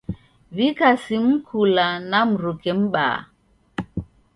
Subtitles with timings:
[0.55, 3.17] W'ika simu kula na mruke m'baa.